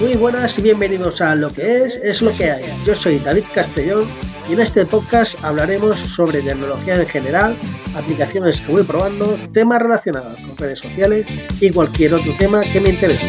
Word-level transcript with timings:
Muy 0.00 0.16
buenas 0.16 0.58
y 0.58 0.62
bienvenidos 0.62 1.20
a 1.20 1.34
Lo 1.34 1.52
que 1.52 1.84
es, 1.84 2.00
es 2.02 2.22
lo 2.22 2.30
que 2.32 2.50
hay. 2.50 2.64
Yo 2.86 2.94
soy 2.94 3.18
David 3.18 3.44
Castellón 3.54 4.06
y 4.48 4.54
en 4.54 4.60
este 4.60 4.86
podcast 4.86 5.44
hablaremos 5.44 6.00
sobre 6.00 6.40
tecnología 6.40 6.96
en 6.96 7.06
general, 7.06 7.54
aplicaciones 7.94 8.62
que 8.62 8.72
voy 8.72 8.82
probando, 8.82 9.36
temas 9.52 9.82
relacionados 9.82 10.40
con 10.40 10.56
redes 10.56 10.78
sociales 10.78 11.26
y 11.60 11.70
cualquier 11.70 12.14
otro 12.14 12.32
tema 12.38 12.62
que 12.62 12.80
me 12.80 12.88
interese. 12.88 13.28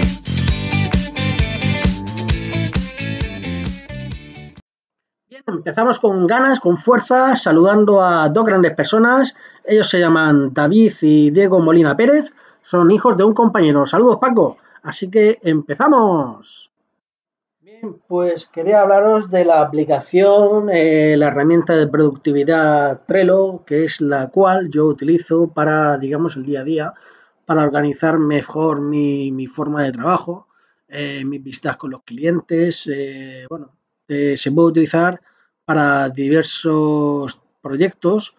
Empezamos 5.46 6.00
con 6.00 6.26
ganas, 6.26 6.62
con 6.62 6.78
fuerza, 6.78 7.36
saludando 7.36 8.02
a 8.02 8.30
dos 8.30 8.46
grandes 8.46 8.74
personas. 8.76 9.36
Ellos 9.66 9.90
se 9.90 10.00
llaman 10.00 10.54
David 10.54 10.94
y 11.02 11.32
Diego 11.32 11.60
Molina 11.60 11.98
Pérez, 11.98 12.34
son 12.62 12.92
hijos 12.92 13.18
de 13.18 13.26
un 13.26 13.34
compañero. 13.34 13.86
Saludos 13.86 14.20
Paco. 14.22 14.56
Así 14.84 15.10
que 15.10 15.40
empezamos. 15.44 16.72
Bien, 17.60 18.02
pues 18.08 18.48
quería 18.48 18.82
hablaros 18.82 19.30
de 19.30 19.46
la 19.46 19.62
aplicación, 19.62 20.70
eh, 20.72 21.16
la 21.16 21.28
herramienta 21.28 21.76
de 21.76 21.88
productividad 21.88 23.06
Trello, 23.06 23.64
que 23.66 23.84
es 23.84 24.02
la 24.02 24.30
cual 24.30 24.72
yo 24.72 24.88
utilizo 24.88 25.48
para, 25.54 25.98
digamos, 26.00 26.36
el 26.36 26.44
día 26.44 26.62
a 26.62 26.64
día, 26.64 26.94
para 27.46 27.62
organizar 27.62 28.18
mejor 28.18 28.82
mi, 28.82 29.48
forma 29.48 29.84
de 29.84 29.92
trabajo, 29.92 30.48
eh, 30.88 31.24
mis 31.24 31.44
visitas 31.44 31.78
con 31.78 31.92
los 31.92 32.04
clientes. 32.04 32.90
Eh, 32.92 33.46
bueno, 33.48 33.76
se 34.08 34.52
puede 34.52 34.68
utilizar 34.70 35.22
para 35.64 36.10
diversos 36.10 37.40
proyectos. 37.62 38.36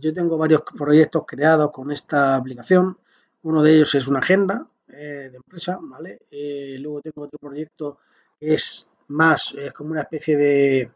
yo 0.00 0.12
tengo 0.14 0.36
varios 0.38 0.62
proyectos 0.76 1.24
creados 1.26 1.70
con 1.72 1.90
esta 1.90 2.36
aplicación. 2.36 2.98
Uno 3.42 3.62
de 3.62 3.74
ellos 3.74 3.94
es 3.94 4.06
una 4.06 4.20
agenda, 4.20 4.66
eh, 4.92 5.28
de 5.30 5.36
empresa, 5.36 5.78
¿vale? 5.80 6.20
Eh, 6.30 6.76
luego 6.78 7.00
tengo 7.00 7.22
otro 7.22 7.38
proyecto 7.38 7.98
es 8.40 8.90
más, 9.08 9.54
es 9.54 9.72
como 9.72 9.92
una 9.92 10.02
especie 10.02 10.36
de 10.36 10.90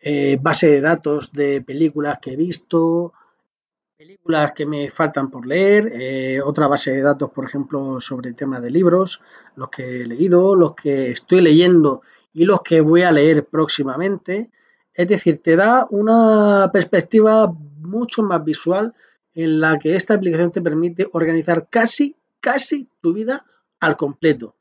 eh, 0.00 0.38
base 0.40 0.68
de 0.68 0.80
datos 0.80 1.32
de 1.32 1.62
películas 1.62 2.18
que 2.20 2.32
he 2.32 2.36
visto, 2.36 3.12
películas 3.96 4.52
que 4.52 4.66
me 4.66 4.90
faltan 4.90 5.30
por 5.30 5.46
leer, 5.46 6.42
otra 6.42 6.66
base 6.66 6.92
de 6.92 7.02
datos, 7.02 7.30
por 7.30 7.44
ejemplo, 7.44 8.00
sobre 8.00 8.32
temas 8.32 8.62
de 8.62 8.70
libros, 8.70 9.20
los 9.54 9.68
que 9.70 10.02
he 10.02 10.06
leído, 10.06 10.56
los 10.56 10.74
que 10.74 11.10
estoy 11.10 11.40
leyendo 11.40 12.02
y 12.32 12.44
los 12.44 12.62
que 12.62 12.80
voy 12.80 13.02
a 13.02 13.12
leer 13.12 13.46
próximamente. 13.46 14.50
Es 14.94 15.08
decir, 15.08 15.42
te 15.42 15.56
da 15.56 15.86
una 15.90 16.70
perspectiva 16.72 17.52
mucho 17.78 18.22
más 18.22 18.42
visual 18.44 18.94
en 19.34 19.60
la 19.60 19.78
que 19.78 19.96
esta 19.96 20.14
aplicación 20.14 20.52
te 20.52 20.60
permite 20.60 21.08
organizar 21.12 21.68
casi 21.68 22.16
casi 22.42 22.86
tu 23.00 23.14
vida 23.14 23.46
al 23.80 23.96
completo. 23.96 24.56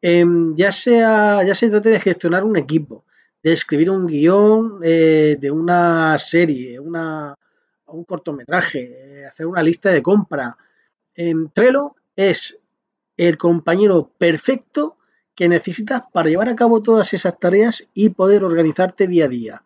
Em, 0.00 0.54
ya, 0.54 0.70
sea, 0.70 1.42
ya 1.42 1.54
se 1.54 1.70
trate 1.70 1.88
de 1.90 1.98
gestionar 1.98 2.44
un 2.44 2.56
equipo, 2.56 3.04
de 3.42 3.52
escribir 3.52 3.90
un 3.90 4.06
guion 4.06 4.80
eh, 4.82 5.36
de 5.40 5.50
una 5.50 6.18
serie, 6.18 6.78
una, 6.78 7.36
un 7.86 8.04
cortometraje, 8.04 9.20
eh, 9.20 9.26
hacer 9.26 9.46
una 9.46 9.62
lista 9.62 9.90
de 9.90 10.02
compra. 10.02 10.56
En 11.14 11.50
Trello 11.50 11.96
es 12.16 12.58
el 13.16 13.38
compañero 13.38 14.10
perfecto 14.18 14.96
que 15.34 15.48
necesitas 15.48 16.02
para 16.12 16.28
llevar 16.28 16.48
a 16.48 16.56
cabo 16.56 16.82
todas 16.82 17.14
esas 17.14 17.38
tareas 17.38 17.88
y 17.94 18.10
poder 18.10 18.44
organizarte 18.44 19.06
día 19.06 19.26
a 19.26 19.28
día. 19.28 19.62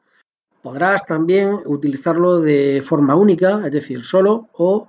Podrás 0.63 1.05
también 1.07 1.61
utilizarlo 1.65 2.41
de 2.41 2.83
forma 2.85 3.15
única, 3.15 3.63
es 3.65 3.73
decir, 3.73 4.05
solo 4.05 4.49
o 4.53 4.89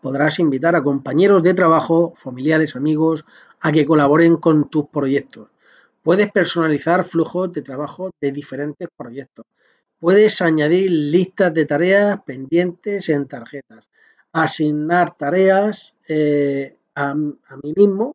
podrás 0.00 0.38
invitar 0.38 0.76
a 0.76 0.82
compañeros 0.82 1.42
de 1.42 1.54
trabajo, 1.54 2.12
familiares, 2.16 2.76
amigos, 2.76 3.24
a 3.60 3.72
que 3.72 3.86
colaboren 3.86 4.36
con 4.36 4.68
tus 4.68 4.88
proyectos. 4.88 5.48
Puedes 6.02 6.30
personalizar 6.30 7.04
flujos 7.04 7.52
de 7.52 7.62
trabajo 7.62 8.10
de 8.20 8.32
diferentes 8.32 8.88
proyectos. 8.96 9.44
Puedes 9.98 10.40
añadir 10.40 10.90
listas 10.90 11.52
de 11.52 11.64
tareas 11.64 12.22
pendientes 12.22 13.08
en 13.08 13.26
tarjetas. 13.26 13.88
Asignar 14.32 15.16
tareas 15.16 15.96
eh, 16.06 16.76
a, 16.94 17.10
a 17.10 17.56
mí 17.62 17.72
mismo 17.74 18.14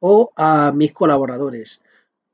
o 0.00 0.32
a 0.36 0.72
mis 0.72 0.92
colaboradores. 0.92 1.82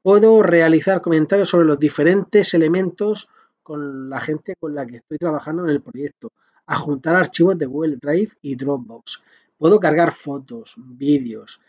Puedo 0.03 0.43
realizar 0.43 1.01
comentarios 1.01 1.49
sobre 1.49 1.67
los 1.67 1.79
diferentes 1.79 2.55
elementos 2.55 3.29
con 3.63 4.11
la 4.11 4.21
gente 4.21 4.55
con 4.59 4.75
la 4.75 4.87
que 4.87 4.97
estoy 4.97 5.19
trabajando 5.19 5.65
en 5.65 5.71
el 5.71 5.81
proyecto 5.81 6.31
a 6.73 6.77
juntar 6.77 7.15
archivos 7.15 7.59
de 7.59 7.67
Google 7.67 7.99
Drive 8.01 8.33
y 8.41 8.57
Dropbox. 8.57 9.23
Puedo 9.59 9.79
cargar 9.79 10.11
fotos, 10.11 10.75
vídeos. 10.79 11.61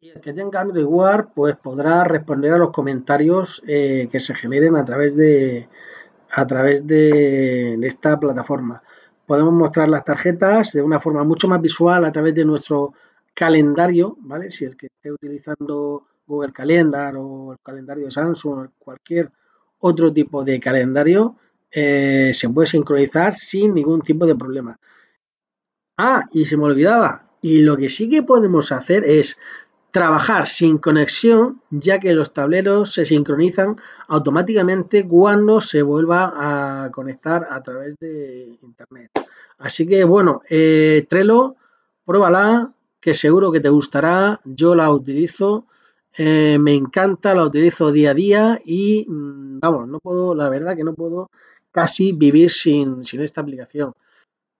Y 0.00 0.08
el 0.08 0.20
que 0.20 0.32
tenga 0.32 0.62
Android 0.62 0.86
Wear, 0.86 1.32
pues 1.34 1.56
podrá 1.56 2.02
responder 2.02 2.54
a 2.54 2.58
los 2.58 2.70
comentarios 2.70 3.62
eh, 3.66 4.08
que 4.10 4.18
se 4.18 4.34
generen 4.34 4.76
a 4.76 4.84
través 4.84 5.14
de 5.14 5.68
a 6.34 6.46
través 6.46 6.86
de, 6.86 7.74
esta 7.86 8.18
plataforma. 8.18 8.82
Podemos 9.26 9.52
mostrar 9.52 9.90
las 9.90 10.06
tarjetas 10.06 10.72
de 10.72 10.80
una 10.80 10.98
forma 10.98 11.22
mucho 11.22 11.46
más 11.46 11.60
visual 11.60 12.06
a 12.06 12.12
través 12.12 12.34
de 12.34 12.46
nuestro 12.46 12.94
calendario, 13.34 14.16
¿vale? 14.20 14.50
Si 14.50 14.64
el 14.64 14.74
que 14.74 14.86
esté 14.86 15.12
utilizando 15.12 16.06
Google 16.26 16.52
Calendar 16.52 17.14
o 17.18 17.52
el 17.52 17.58
calendario 17.62 18.06
de 18.06 18.10
Samsung 18.10 18.58
o 18.58 18.68
cualquier 18.78 19.30
otro 19.80 20.10
tipo 20.10 20.42
de 20.42 20.58
calendario, 20.58 21.36
eh, 21.72 22.32
se 22.34 22.48
puede 22.50 22.66
sincronizar 22.66 23.34
sin 23.34 23.74
ningún 23.74 24.00
tipo 24.00 24.26
de 24.26 24.36
problema. 24.36 24.78
Ah, 25.96 26.22
y 26.32 26.44
se 26.44 26.56
me 26.56 26.64
olvidaba. 26.64 27.30
Y 27.40 27.62
lo 27.62 27.76
que 27.76 27.88
sí 27.88 28.08
que 28.08 28.22
podemos 28.22 28.72
hacer 28.72 29.04
es 29.04 29.36
trabajar 29.90 30.46
sin 30.48 30.78
conexión, 30.78 31.60
ya 31.70 31.98
que 32.00 32.14
los 32.14 32.32
tableros 32.32 32.94
se 32.94 33.04
sincronizan 33.04 33.76
automáticamente 34.08 35.06
cuando 35.06 35.60
se 35.60 35.82
vuelva 35.82 36.32
a 36.34 36.90
conectar 36.90 37.46
a 37.50 37.62
través 37.62 37.96
de 38.00 38.58
internet. 38.62 39.10
Así 39.58 39.86
que 39.86 40.04
bueno, 40.04 40.42
eh, 40.48 41.06
Trello, 41.08 41.56
pruébala, 42.04 42.72
que 43.00 43.12
seguro 43.12 43.52
que 43.52 43.60
te 43.60 43.68
gustará. 43.68 44.40
Yo 44.44 44.74
la 44.74 44.90
utilizo, 44.90 45.66
eh, 46.16 46.58
me 46.58 46.74
encanta, 46.74 47.34
la 47.34 47.44
utilizo 47.44 47.92
día 47.92 48.12
a 48.12 48.14
día 48.14 48.60
y 48.64 49.04
mm, 49.08 49.60
vamos, 49.60 49.88
no 49.88 49.98
puedo, 50.00 50.34
la 50.34 50.48
verdad 50.48 50.74
que 50.74 50.84
no 50.84 50.94
puedo 50.94 51.30
casi 51.72 52.12
vivir 52.12 52.50
sin, 52.50 53.02
esta 53.02 53.40
aplicación. 53.40 53.94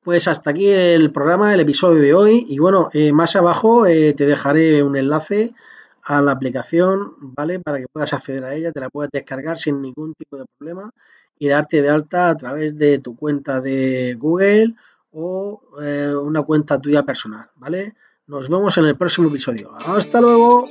Pues 0.03 0.27
hasta 0.27 0.51
aquí 0.51 0.69
el 0.69 1.13
programa, 1.13 1.55
el 1.55 1.61
episodio 1.61 2.03
de 2.03 2.15
hoy. 2.15 2.47
Y 2.49 2.59
bueno, 2.59 2.89
eh, 2.93 3.13
más 3.13 3.37
abajo 3.37 3.87
eh, 3.87 4.15
te 4.15 4.27
dejaré 4.27 4.83
un 4.83 4.97
enlace 4.97 5.55
a 6.03 6.21
la 6.21 6.33
aplicación, 6.33 7.13
¿vale? 7.21 7.61
Para 7.61 7.79
que 7.79 7.87
puedas 7.93 8.13
acceder 8.13 8.45
a 8.45 8.55
ella, 8.55 8.73
te 8.73 8.81
la 8.81 8.91
puedas 8.91 9.11
descargar 9.13 9.59
sin 9.59 9.81
ningún 9.81 10.15
tipo 10.15 10.37
de 10.37 10.45
problema 10.59 10.91
y 11.39 11.49
darte 11.49 11.83
de 11.83 11.91
alta 11.91 12.31
a 12.31 12.37
través 12.37 12.77
de 12.77 12.99
tu 12.99 13.15
cuenta 13.15 13.61
de 13.61 14.17
Google 14.19 14.75
o 15.13 15.63
eh, 15.81 16.13
una 16.15 16.43
cuenta 16.43 16.81
tuya 16.81 17.03
personal, 17.05 17.49
¿vale? 17.57 17.95
Nos 18.27 18.49
vemos 18.49 18.77
en 18.79 18.87
el 18.87 18.97
próximo 18.97 19.29
episodio. 19.29 19.73
Hasta 19.75 20.21
luego. 20.21 20.69